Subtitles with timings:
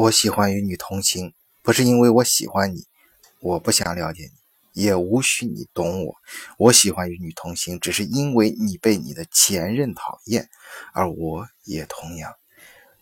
[0.00, 2.86] 我喜欢与你同行，不是因为我喜欢你，
[3.38, 4.30] 我不想了解
[4.72, 6.16] 你，也无需你懂我。
[6.56, 10.48] 我喜欢与你同行，只是因为你被你的前任讨厌，
[10.94, 12.34] 而我也同样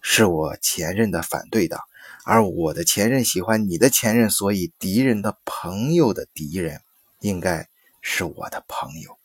[0.00, 1.80] 是我前任的反对党，
[2.24, 6.82] 而我的前任喜欢你的前任，所以敌人的朋友的敌人
[7.20, 7.68] 应该
[8.02, 9.16] 是我的朋友。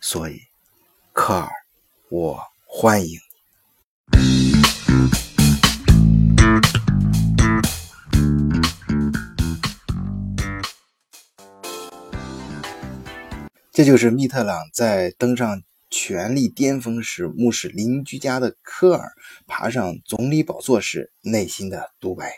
[0.00, 0.40] 所以，
[1.12, 1.50] 科尔，
[2.08, 3.20] 我欢迎。
[13.74, 19.10] 这就是密特朗在登上权力巅峰时，目视邻居家的科尔
[19.46, 22.30] 爬上总理宝座时内心的独白。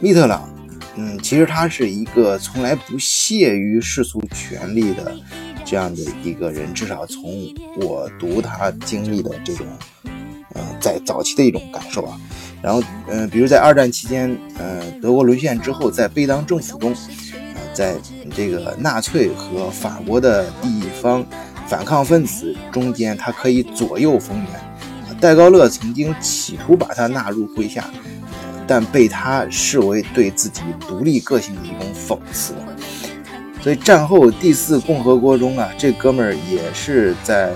[0.00, 0.52] 密特朗，
[0.96, 5.16] 嗯，其实他是一个从来不屑于世俗权力的
[5.64, 9.64] 这样的一个人，至少从我读他经历的这种，
[10.56, 12.20] 嗯，在早期的一种感受啊。
[12.60, 16.92] 然后，嗯，比如在二战期间，呃，德国沦陷之后，在贝当政府中。
[17.72, 17.96] 在
[18.34, 21.24] 这个纳粹和法国的地方
[21.66, 25.18] 反抗分子中间，他可以左右逢源。
[25.20, 27.84] 戴高乐曾经企图把他纳入麾下，
[28.66, 32.54] 但被他视为对自己独立个性的一种讽刺。
[33.62, 37.52] 所以战后第四共和国中啊，这哥们儿也是在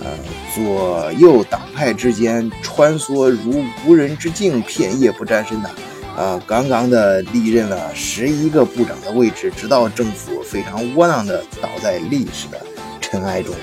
[0.00, 0.08] 呃
[0.54, 5.70] 左右党派之间穿梭如无人之境，片叶不沾身的。
[6.18, 12.60] 啊，刚刚的历任了十一个部长的位置，直到政府非常窝囊的倒在历史的
[13.00, 13.54] 尘埃中。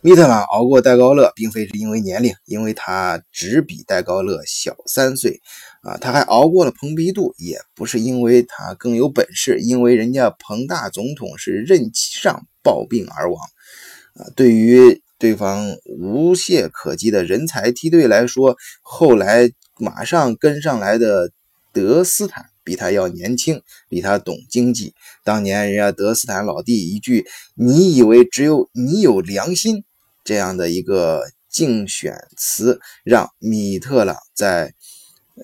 [0.00, 5.40] 密特朗熬过戴高乐，并非是因为年龄，因为他只比戴高乐小三岁。
[5.82, 13.40] 啊，他还熬过了蓬皮杜，也不是因为他更有本事，因为人家彭大总统是任期上暴病而亡。
[14.14, 15.02] 啊，对于。
[15.18, 21.30] 对方无懈可击的人才梯队来说，后来马上跟上来的
[21.72, 24.94] 德斯坦比他要年轻，比他懂经济。
[25.24, 27.26] 当年人家德斯坦老弟一句
[27.56, 29.84] “你以为只有你有良心”
[30.24, 34.74] 这样的一个竞选词，让米特朗在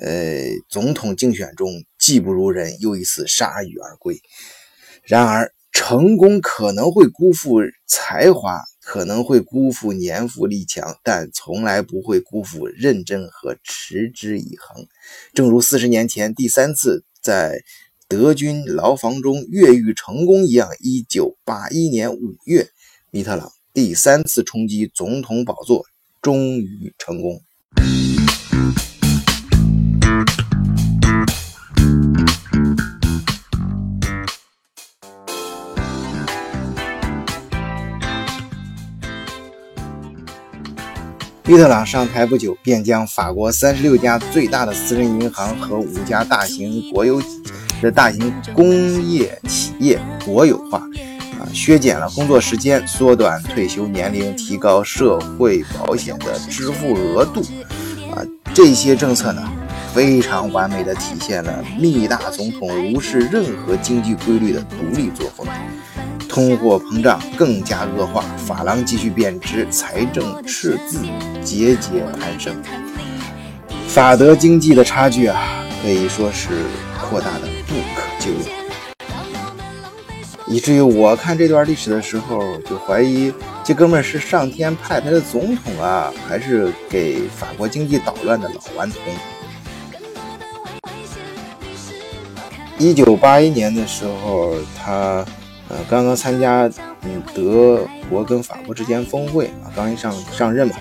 [0.01, 4.21] 呃总统竞选中技不如人，又一次铩羽而归。
[5.05, 8.63] 然而，成功可能会辜负才华。
[8.83, 14.87] 可能会辜负年富力强，但从来不会辜负认真和持之以恒。
[15.33, 17.63] 正如四十年前第三次在
[18.09, 22.69] 德军牢房中越狱成功一样，一九八一年五月，
[23.11, 25.87] 米特朗第三次冲击总统宝座，
[26.21, 27.41] 终于成功。
[41.53, 47.21] 密特朗上台不久，便将法国三十六家最大的私人银行和五家大型国有
[47.83, 48.67] 的大型工
[49.07, 50.79] 业企业国有化，
[51.39, 57.43] 啊，削减了工作时间，缩短退休年龄，提高社会保险的支付额度，
[58.17, 58.25] 啊，
[58.55, 59.47] 这些政策呢，
[59.93, 65.47] 非常完美的体现了密大总统无视任何经济规律的独立作风。
[66.33, 70.99] 通货膨胀更加恶化，法郎继续贬值，财政赤字
[71.45, 72.57] 节节攀升，
[73.87, 76.49] 法德经济的差距啊，可以说是
[76.99, 78.47] 扩大的不可救药，
[80.49, 83.31] 以至于我看这段历史的时候，就怀疑
[83.63, 88.99] 这哥们是上天派来的总统啊，还是给法国经济捣乱的老顽童。
[92.79, 95.23] 一九八一年的时候，他。
[95.73, 96.71] 呃，刚刚参加
[97.03, 100.75] 嗯德国跟法国之间峰会啊，刚一上上任嘛，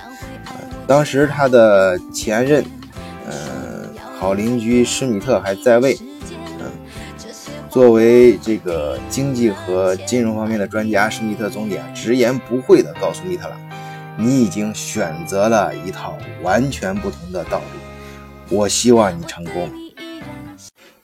[0.44, 0.52] 啊，
[0.86, 2.62] 当时他的前任，
[3.26, 5.98] 嗯，好邻居施米特还在位，
[6.60, 6.70] 嗯，
[7.70, 13.58] 作为这个经济和金融方面的专家，施米特总理，直言不讳地告诉密特朗，
[14.18, 19.70] 你已经选择了一套完全不同的道路，我希望你成功，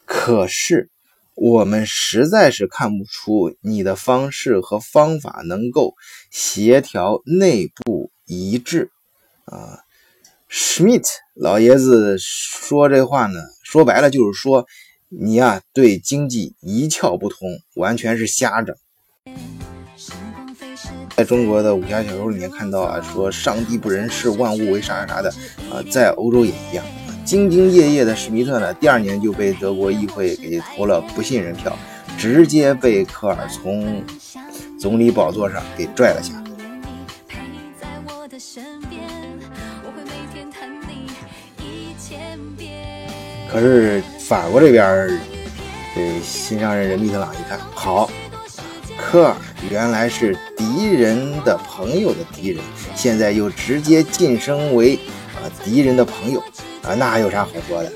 [0.03, 0.89] 可是。
[1.39, 5.93] 我们实在是看不出你的方式和方法能够
[6.31, 8.89] 协调内部一致
[9.45, 9.77] 啊
[10.49, 11.05] ，Schmidt
[11.35, 14.65] 老爷子说这话呢，说白了就是说
[15.09, 18.75] 你呀对经济一窍不通，完全是瞎整。
[21.15, 25.29] 在中国的武侠小说里面看到啊，说上帝不仁视万物为啥啥啥的
[25.71, 26.83] 啊，在欧洲也一样。
[27.27, 31.77] 兢兢业业的史密特呢，第二年就被德国议会给投了不信任票，
[32.17, 34.01] 直接被科尔从
[34.79, 36.31] 总理宝座上给拽了下。
[43.51, 45.19] 可是法国这边，
[45.93, 48.09] 这新上任人密特朗一看，好，
[48.97, 49.35] 科尔
[49.69, 52.63] 原来是敌人的朋友的敌人，
[52.95, 54.95] 现在又直接晋升为
[55.35, 56.41] 啊敌人的朋友
[56.83, 57.91] 啊，那还有啥好说的？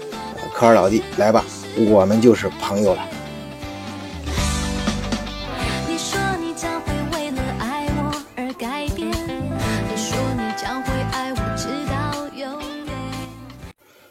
[0.53, 1.43] 科尔老弟，来吧，
[1.87, 3.01] 我们就是朋友了。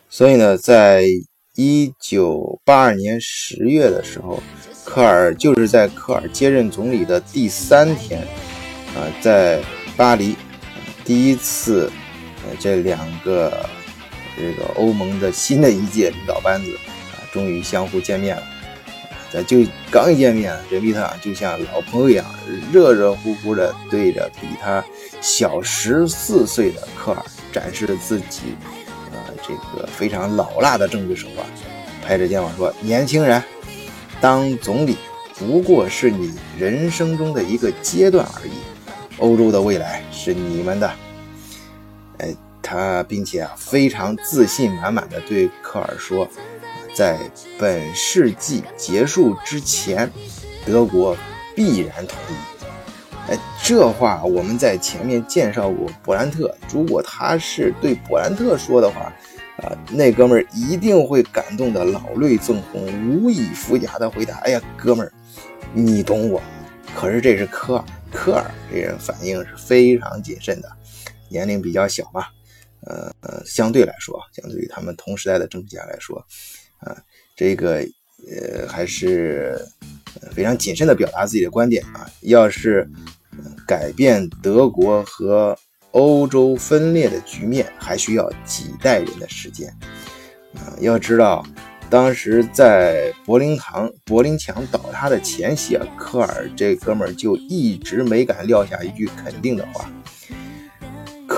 [0.09, 1.05] 所以呢，在
[1.55, 4.43] 一九八二年十月的时候，
[4.85, 8.21] 科尔就是在科尔接任总理的第三天，
[8.95, 9.63] 啊，在
[9.97, 10.37] 巴黎，
[11.05, 11.91] 第一次，
[12.45, 13.65] 呃，这两个
[14.41, 16.73] 这个欧盟的新的一届领导班子
[17.13, 18.43] 啊，终于相互见面了。
[19.33, 19.59] 咱就
[19.93, 22.25] 刚一见面，这密特朗就像老朋友一样，
[22.73, 24.85] 热热乎乎的对着比他
[25.21, 27.23] 小十四岁的科尔
[27.53, 28.57] 展示了自己。
[29.43, 31.47] 这个非常老辣的政治手腕，
[32.07, 33.43] 拍着肩膀说：“年轻人，
[34.21, 34.97] 当总理
[35.39, 38.53] 不过是你人生中的一个阶段而已，
[39.19, 40.91] 欧洲的未来是你们的。”
[42.19, 42.35] 哎，
[42.71, 46.29] 他并且啊非常自信满满的对科尔说
[46.95, 47.19] ：“在
[47.59, 50.09] 本世纪结束之前，
[50.65, 51.17] 德国
[51.57, 52.35] 必然统一。”
[53.29, 59.13] 哎，这话我们在前面介绍过勃兰特，如果他是对勃兰特说的话。
[59.57, 62.81] 啊，那哥们儿一定会感动的老泪纵横，
[63.11, 65.13] 无以复加的回答：“哎呀，哥们儿，
[65.75, 66.41] 你懂我。”
[66.97, 70.73] 可是这是科尔，科尔这人反应是非常谨慎的，
[71.29, 72.25] 年龄比较小嘛，
[72.87, 76.19] 呃呃，相对来说，相对于他们同时代的政治家来说，
[76.79, 76.97] 啊，
[77.37, 77.85] 这个
[78.29, 79.59] 呃还是
[80.33, 82.11] 非常谨慎的表达自己的观点啊。
[82.23, 82.89] 要是
[83.67, 85.57] 改变德国和
[85.93, 89.69] 欧洲分裂的局面还需要几代人的时间
[90.55, 90.77] 啊！
[90.81, 91.45] 要知道，
[91.89, 99.91] 当时在柏林堂、柏林墙倒塌的前夕啊，科尔这哥们儿就一直没敢撂下一句肯定的话。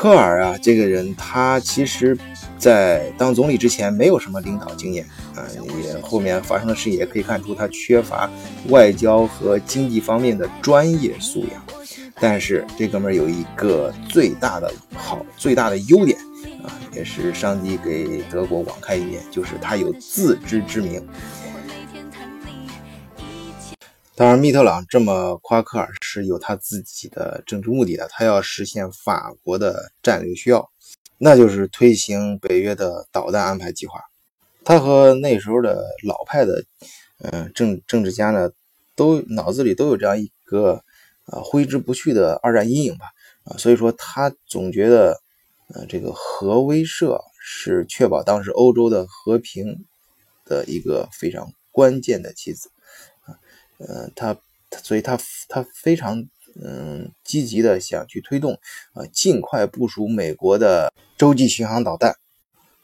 [0.02, 2.18] 科尔啊，这个人他其实，
[2.58, 5.06] 在当总理之前没有什么领导经验
[5.36, 5.46] 啊，
[5.80, 8.28] 也后面发生的事也可以看出他缺乏
[8.70, 11.62] 外交和经济方面的专业素养。
[12.20, 16.18] 但是这哥们儿有一个最大的好、最大的优点
[16.64, 21.00] 啊，也是上帝给德国网开一面，就是他有自知之明。
[24.14, 30.70] 当然，密特朗这么夸克尔是有他自己的政治目的的，他要实现法国的战略需要，
[31.18, 34.00] 那就是推行北约的导弹安排计划。
[34.64, 36.64] 他和那时候的老派的
[37.18, 38.50] 嗯政政治家呢，
[38.94, 40.82] 都脑子里都有这样一个。
[41.26, 43.06] 啊，挥之不去的二战阴影吧，
[43.44, 45.22] 啊，所以说他总觉得，
[45.72, 49.84] 呃，这个核威慑是确保当时欧洲的和平
[50.44, 52.72] 的一个非常关键的棋子，
[53.88, 54.36] 呃，他，
[54.82, 55.18] 所以他
[55.48, 56.24] 他非常
[56.62, 58.54] 嗯积极的想去推动，
[58.94, 62.16] 啊，尽快部署美国的洲际巡航导弹，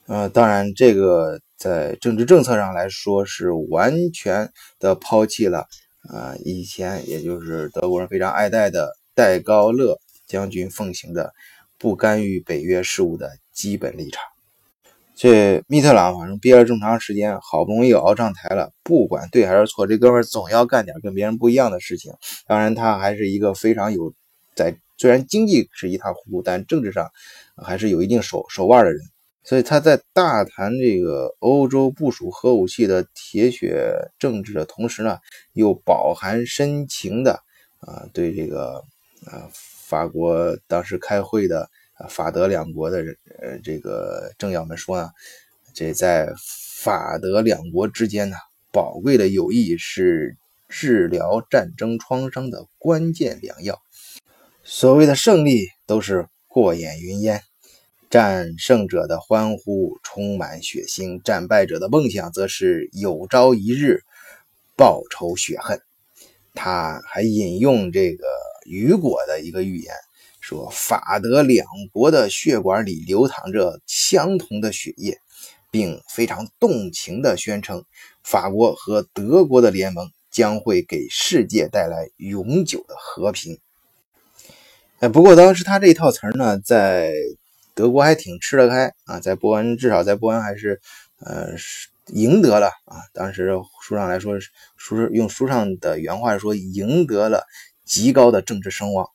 [0.06, 5.66] 呃，当然这个在政治政策上来说是完全的抛弃了。
[6.08, 11.34] 啊，以前也就是德国人非常爱戴的戴高乐将军奉行的
[11.76, 14.22] 不干预北约事务的基本立场。
[15.20, 22.12] 这密特朗反正憋了这么长时间，好不容易熬上台了，不管对还是错，这哥们总要干点跟别人不一样的事情。
[22.46, 24.14] 当然，他还是一个非常有
[24.54, 27.10] 在虽然经济是一塌糊涂，但政治上
[27.56, 29.00] 还是有一定手手腕的人。
[29.42, 35.18] 所以他在大谈这个欧洲部署核武器的铁血政治的同时呢，
[35.52, 37.32] 又饱含深情的
[37.80, 38.84] 啊，对这个
[39.26, 41.68] 啊法国当时开会的
[42.08, 42.98] 法德两国的
[43.40, 45.10] 呃这个政要们说呢，
[45.74, 46.32] 这在
[46.76, 48.36] 法德两国之间呢，
[48.70, 50.36] 宝贵的友谊是
[50.68, 53.80] 治疗战争创伤的关键良药。
[54.62, 57.42] 所谓的胜利都是过眼云烟。
[58.10, 64.00] 战胜者的欢呼充满血腥，战败者的梦想则是有朝一日
[64.76, 65.82] 报仇雪恨。
[66.54, 68.24] 他还引用这个
[68.64, 69.92] 雨果的一个预言，
[70.48, 75.18] 说法德两国的血管里流淌着相同的血液，
[75.70, 77.84] 并非常动情地宣称，
[78.22, 83.58] 法国和德国的联盟将会给世界带来永久的和平。
[85.00, 87.12] 哎，不过当时他这一套词儿呢，在
[87.74, 90.80] 德国还挺吃得开啊，在波恩至少在波恩还是，
[91.20, 91.48] 呃，
[92.06, 92.96] 赢得了啊。
[93.12, 93.52] 当时
[93.82, 94.40] 书上来说，
[94.78, 97.44] 书用书上的原话说，赢得了
[97.84, 99.10] 极高的政治声望。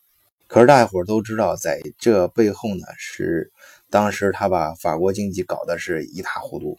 [0.54, 3.52] 可是大家伙都知道，在这背后呢，是
[3.90, 6.78] 当时他把法国经济搞得是一塌糊涂。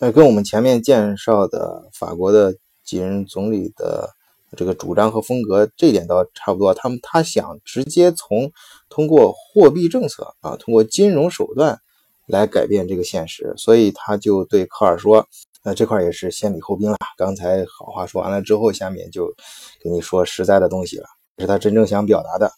[0.00, 4.10] 那跟我们前面介绍的法国的几任总理的
[4.56, 6.74] 这个主张和风格，这点倒差不多。
[6.74, 8.50] 他们他想直接从
[8.88, 11.78] 通过货币政策啊，通过金融手段
[12.26, 15.24] 来改变这个现实，所以他就对科尔说
[15.62, 16.96] ：“那这块也是先礼后兵了。
[17.16, 19.32] 刚才好话说完了之后，下面就
[19.80, 21.06] 给你说实在的东西了，
[21.38, 22.50] 是他真正想表达的。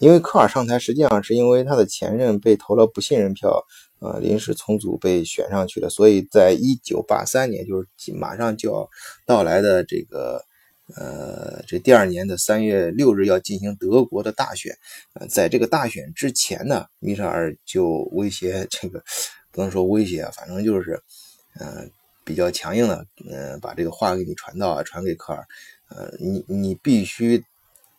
[0.00, 3.64] 因为科尔上台，实际上是因为他的前任被投了不信任票。”
[4.02, 8.88] 呃，临时重组被选上去了，所以在一九八三年，就是马上就要
[9.26, 10.42] 到来的这个
[10.96, 14.74] 呃这第二年的三月六日要进行德国的大选。
[15.12, 19.02] 呃，在这个大选之前呢，米特尔就威胁这个
[19.52, 20.98] 不能说威胁啊，反正就是
[21.60, 21.90] 嗯
[22.24, 25.46] 比较强硬的，嗯把这个话给你传到传给科尔，
[25.90, 27.44] 呃你你必须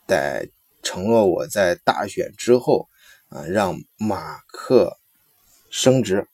[0.08, 0.50] 得
[0.82, 2.88] 承诺我在大选之后
[3.30, 4.98] 啊让马克。
[5.74, 6.28] 升值，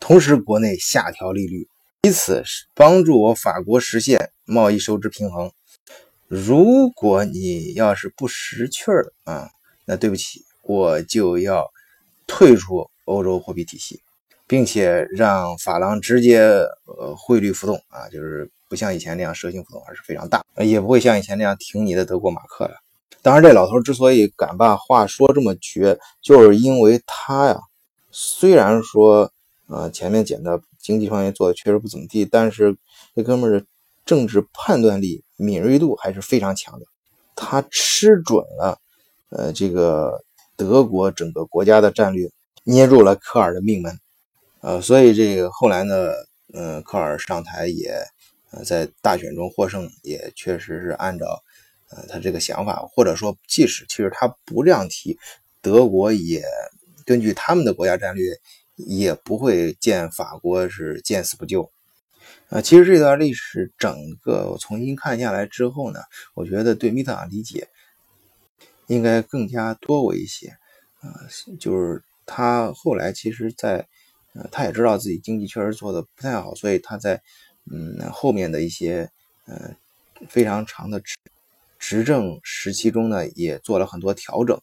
[0.00, 1.68] 同时国内下调利率，
[2.02, 2.42] 以此
[2.74, 5.52] 帮助我法国实现贸易收支平衡。
[6.26, 9.48] 如果你要是不识趣儿啊，
[9.84, 11.70] 那对不起，我就要
[12.26, 14.02] 退出欧洲货币体系，
[14.48, 22.74] 并且让法郎直接呃汇率浮动啊，就是不像以前那样蛇形浮动，而是非常大，也不会像以前那样听你的德国马克了。
[23.22, 27.58] 当然，这老头之所以敢把话说这么绝，就是因为他呀。
[28.10, 29.30] 虽然说，
[29.68, 32.76] 呃，前面讲的经济方面做的确实不怎么地，但是
[33.14, 33.66] 这哥们儿的
[34.04, 36.86] 政治判断力、敏锐度还是非常强的。
[37.36, 38.78] 他吃准了，
[39.28, 40.24] 呃，这个
[40.56, 42.28] 德国整个国家的战略，
[42.64, 43.96] 捏住了科尔的命门，
[44.60, 46.10] 呃，所以这个后来呢，
[46.52, 47.94] 嗯，科尔上台也，
[48.50, 51.40] 呃，在大选中获胜，也确实是按照，
[51.90, 55.18] 呃，他这个想法，或者说，即使其实他不这样提，
[55.60, 56.42] 德国也。
[57.06, 58.38] 根据他们的国家战略，
[58.76, 61.68] 也不会见法国是见死不救。
[62.50, 65.98] 啊，其实这段历史整个我重新看下来之后呢，
[66.34, 67.66] 我觉得对密特朗理解
[68.86, 70.50] 应该更加多过一些。
[71.00, 71.10] 啊，
[71.58, 73.88] 就是他后来其实，在
[74.34, 77.20] 呃，他也知道自己经济确实做的不太好，所以他在
[77.72, 79.10] 嗯后面的一些
[79.46, 79.74] 呃
[80.28, 81.02] 非常长的
[81.80, 84.56] 执政时期中呢，也做了很多调整。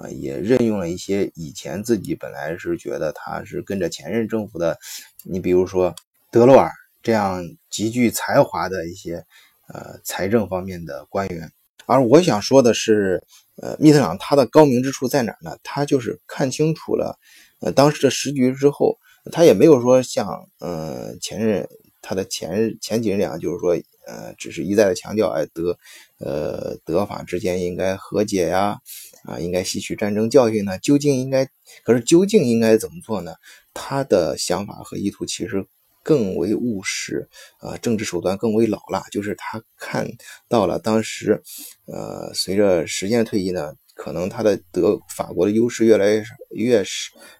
[0.00, 4.78] 啊，也任用了一些以前自己本来是觉得他是跟着前任政府的，
[5.22, 5.94] 你比如说
[6.30, 6.70] 德洛尔
[7.02, 9.22] 这样极具才华的一些
[9.68, 11.52] 呃财政方面的官员。
[11.84, 13.22] 而我想说的是，
[13.56, 15.58] 呃，密特朗他的高明之处在哪呢？
[15.62, 17.18] 他就是看清楚了
[17.60, 18.96] 呃当时的时局之后，
[19.30, 21.68] 他也没有说像呃前任
[22.02, 23.80] 他的前前几任那样，就是说。
[24.04, 25.78] 呃，只是一再的强调，哎，德，
[26.18, 28.76] 呃，德法之间应该和解呀，
[29.22, 30.76] 啊，应该吸取战争教训呢。
[30.80, 31.48] 究竟应该，
[31.84, 33.32] 可是究竟应该怎么做呢？
[33.72, 35.64] 他的想法和意图其实
[36.02, 37.28] 更为务实，
[37.60, 39.04] 啊，政治手段更为老辣。
[39.12, 40.10] 就是他看
[40.48, 41.40] 到了当时，
[41.86, 46.84] 呃，随着时间的推移呢，可能他的德法国的优势越来越越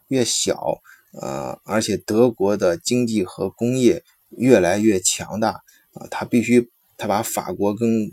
[0.07, 0.81] 越小，
[1.21, 4.05] 呃，而且德国的经济和工业
[4.37, 5.63] 越来越强大。
[5.95, 8.11] 啊，他必须，他把法国跟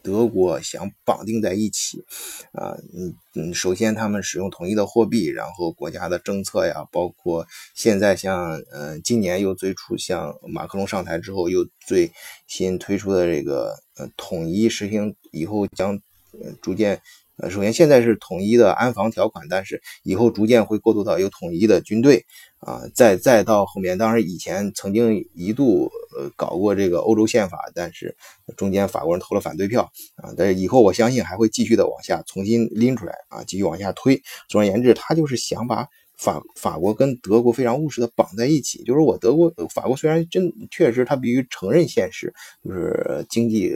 [0.00, 2.04] 德国想绑定在一起，
[2.52, 12.12] 啊，嗯嗯，首先他们使用统一的货币，然后国家的政策呀，包括现在像，嗯，今年又最初像马克龙上台之后又最
[12.46, 16.00] 新推出的这个，呃，统一实行以后将，
[16.40, 17.02] 呃，逐渐。
[17.40, 22.24] 呃，首先现在是统一的安防条款，但是以后逐渐会过渡到有统一的军队
[22.58, 28.14] 啊，再再到后面，当然以前曾经一度呃搞过这个欧洲宪法，但是
[28.58, 34.20] 中间法国人投了反对票啊，但是以后我相信还会继续的往下重新拎出来啊，继续往下推。
[34.48, 43.74] 总而言之，他就是想把法法国跟德国非常务实的绑在一起，就是我德国法国虽然真确实他必须承认现实，就是经济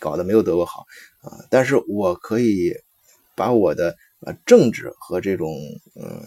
[0.00, 0.86] 搞得没有德国好
[1.20, 2.72] 啊，但是我可以。
[3.34, 5.56] 把我的呃政治和这种
[5.94, 6.22] 嗯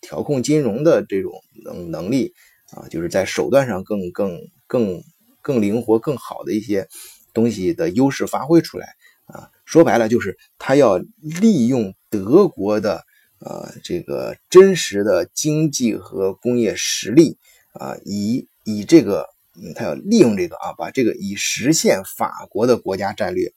[0.00, 1.32] 调控金融的这种
[1.64, 2.32] 能能力
[2.70, 5.02] 啊，就是在手段上更更更
[5.40, 6.88] 更灵活、更好的一些
[7.32, 8.94] 东西的优势发挥出来
[9.26, 9.50] 啊。
[9.64, 13.04] 说白了，就是他要利用德国的
[13.40, 17.38] 呃这个真实的经济和工业实力
[17.72, 19.26] 啊，以以这个
[19.60, 23.52] 嗯，他要利用这个啊，把这个以实现法国的国家战略。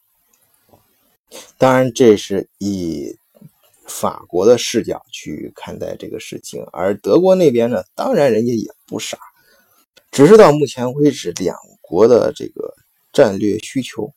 [1.57, 3.15] 当然，这是以
[3.85, 9.17] 法国的视角去看待这个事情，而德国那边呢，当然人家也不傻，
[10.11, 12.73] 只是到目前为止，两国的这个
[13.13, 14.11] 战略需求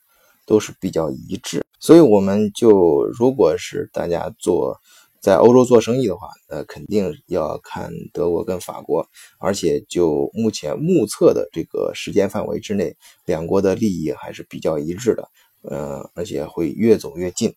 [0.46, 4.80] 都是比较一致，所以我们就如果是大家做
[5.20, 9.06] 在欧洲做生意的话，呃，肯定要看德国跟法国，
[9.38, 12.94] 而且就目前目测的这个时间范围之内，
[13.24, 15.28] 两国的利益还是比较一致的，
[15.68, 17.54] 呃，而且会越走越近。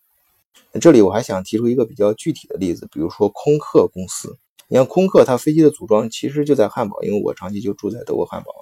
[0.80, 4.36] 这里我还想提出一个比较具体的例子，比如说空客公司。
[4.70, 8.52] 你看空客，它飞机的组装其实就在汉堡，因为我长期就住在德国汉堡。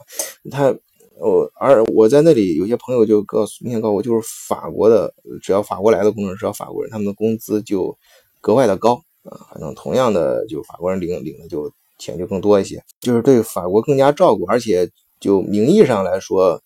[0.53, 0.73] 它，
[1.19, 5.12] 我而我在那里有些朋友就告诉，明显告诉我，就是法国的，
[5.43, 7.97] 只要法国来的工程师，只要法国人，他们的工资就
[8.41, 9.49] 格外的高啊。
[9.50, 14.88] 反正同样的，就法国人领领的就钱就更多一些，就是对法国更加照顾，而且
[15.19, 16.62] 就名义上来说。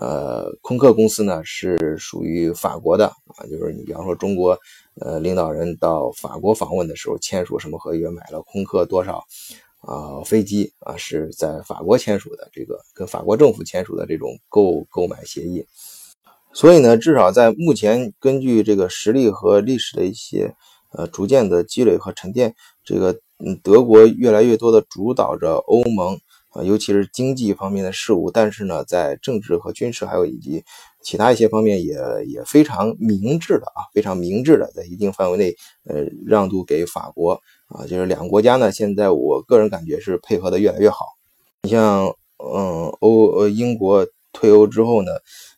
[0.00, 4.58] 呃，空客公司呢是属于法国的啊，就是你比方说中国，
[5.00, 9.22] 呃，领导人到法国访问的时候签署什么合约，买了空客多少
[9.80, 15.64] 啊飞机啊，是在法国签署的这个跟法国政府签署的这种购购买协议。
[16.52, 20.54] 所以呢，至少在目前根据这个实力和历史的一些
[20.90, 26.18] 呃逐渐的积累和沉淀，这个嗯德国越来越多的主导着欧盟。
[26.54, 30.64] 啊，尤其是经济方面的事务，但是呢，在政治和军事还有以及
[31.02, 31.96] 其他一些方面，也
[32.26, 37.32] 也非常明智的啊，非常明智的，在一定范围内，呃，让渡给法国
[37.66, 41.06] 啊，就是两个国家呢，现在我个人感觉是配合的越来越好。
[41.62, 42.06] 你像，
[42.38, 45.10] 嗯，欧呃英国退欧之后呢，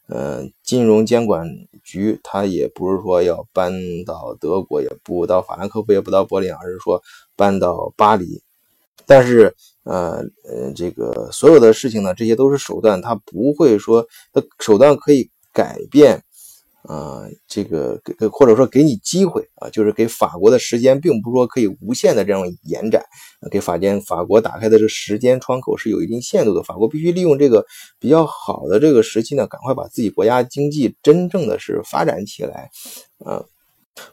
[0.08, 1.46] 嗯，金融监管
[1.84, 3.72] 局它也不是说要搬
[4.06, 7.02] 到德国，也不到法兰克福，也不到柏林，而是说
[7.36, 8.42] 搬到巴黎。
[9.06, 16.22] 但是，呃呃，这个所有的事情呢，这些都是手段，它不会说，它手段可以改变，
[16.82, 23.04] 啊，这个给或者说给你机会啊，就是给法国的时间，并不是说可以无限的这样延展，
[23.50, 27.64] 给法间法国打开的这时间窗口是有一定限度的，法国必须利用这个
[28.00, 32.70] 比较好的这个时期呢，赶快把自己国家经济真正的是发展起来，
[33.25, 33.44] 啊。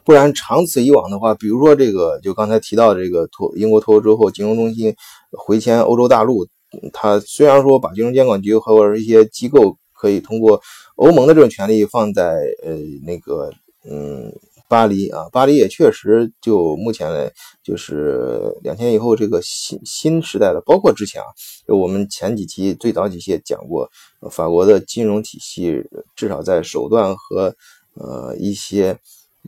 [0.02, 4.94] 不然长此以往的话，比如说这个，就刚才提到这个脱英国脱欧之后，金融中心
[5.30, 6.46] 回迁欧洲大陆，
[6.92, 10.60] 它虽然说把金融监管局或者一些机构可以通过
[10.96, 13.52] 欧盟的这种权利放在呃那个
[13.88, 14.32] 嗯
[14.68, 17.30] 巴黎啊，巴黎也确实就目前来
[17.62, 21.26] 就是两千以后这个新新时代的，包括之前啊，
[21.68, 23.88] 就我们前几期最早几期也讲过，
[24.30, 25.84] 法国的金融体系
[26.16, 27.54] 至少在手段和
[27.94, 28.98] 呃一些。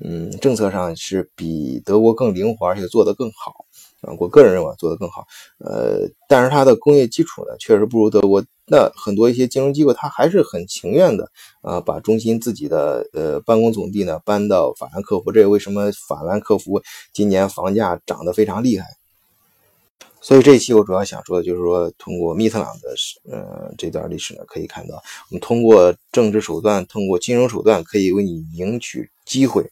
[0.05, 3.65] 嗯，政策上是比德国更灵活，而且做得更好
[4.03, 4.13] 啊。
[4.19, 5.27] 我个人认为做得更好。
[5.59, 8.45] 呃，但是它的工业基础呢，确实不如德国。
[8.69, 11.31] 那很多一些金融机构，它还是很情愿的
[11.63, 15.31] 啊，把中心自己的呃办公总地呢搬到法兰克福。
[15.31, 16.83] 这也为什么法兰克福
[17.13, 18.87] 今年房价涨得非常厉害。
[20.21, 22.95] 所以这一期我主要想说的就是说，通过密特朗的
[23.31, 24.97] 呃这段历史呢，可以看到，
[25.31, 29.71] 我们通过政治手段，通过金融手段，可以为你赢取机会。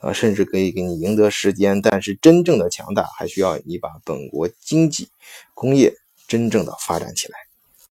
[0.00, 5.08] 啊，甚至可以给你赢得时间，但是真正的强大还需要你把本国经济、
[5.54, 5.94] 工业
[6.26, 7.49] 真正的发展起来。